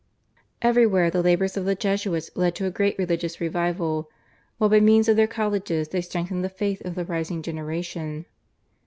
[0.63, 4.09] Everywhere the labours of the Jesuits led to a great religious revival,
[4.57, 8.25] while by means of their colleges they strengthened the faith of the rising generation.